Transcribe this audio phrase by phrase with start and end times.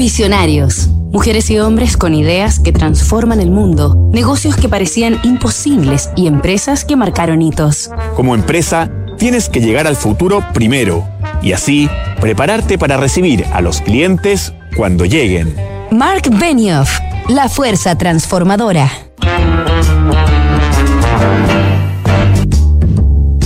[0.00, 0.88] Visionarios.
[1.12, 6.86] Mujeres y hombres con ideas que transforman el mundo, negocios que parecían imposibles y empresas
[6.86, 7.90] que marcaron hitos.
[8.16, 11.06] Como empresa, tienes que llegar al futuro primero
[11.42, 15.54] y así prepararte para recibir a los clientes cuando lleguen.
[15.90, 16.98] Mark Benioff,
[17.28, 18.90] la fuerza transformadora.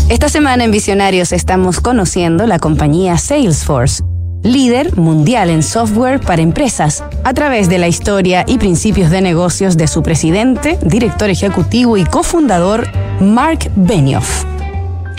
[0.09, 4.05] Esta semana en Visionarios estamos conociendo la compañía Salesforce
[4.45, 9.77] líder mundial en software para empresas, a través de la historia y principios de negocios
[9.77, 12.87] de su presidente, director ejecutivo y cofundador,
[13.21, 14.45] Mark Benioff.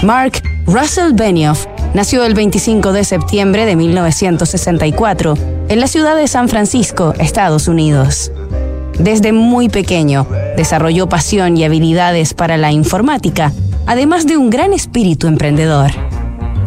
[0.04, 5.34] Mark Russell Benioff nació el 25 de septiembre de 1964
[5.70, 8.32] en la ciudad de San Francisco, Estados Unidos.
[9.00, 13.52] Desde muy pequeño, desarrolló pasión y habilidades para la informática,
[13.88, 15.92] además de un gran espíritu emprendedor.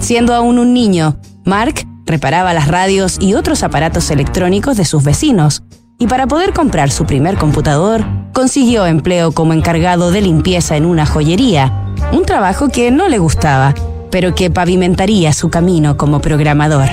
[0.00, 5.62] Siendo aún un niño, Mark reparaba las radios y otros aparatos electrónicos de sus vecinos,
[5.98, 11.06] y para poder comprar su primer computador, consiguió empleo como encargado de limpieza en una
[11.06, 11.72] joyería,
[12.12, 13.74] un trabajo que no le gustaba,
[14.10, 16.88] pero que pavimentaría su camino como programador.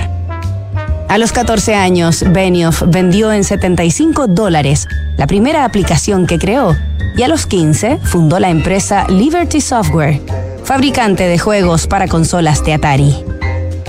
[1.08, 6.76] A los 14 años, Benioff vendió en 75 dólares la primera aplicación que creó
[7.16, 10.20] y a los 15 fundó la empresa Liberty Software,
[10.64, 13.14] fabricante de juegos para consolas de Atari.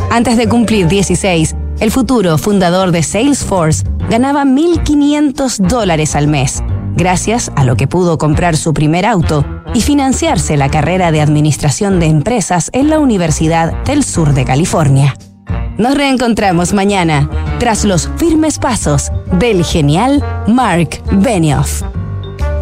[0.09, 6.63] Antes de cumplir 16, el futuro fundador de Salesforce ganaba 1.500 dólares al mes,
[6.95, 11.99] gracias a lo que pudo comprar su primer auto y financiarse la carrera de Administración
[11.99, 15.13] de Empresas en la Universidad del Sur de California.
[15.77, 21.83] Nos reencontramos mañana, tras los firmes pasos del genial Mark Benioff.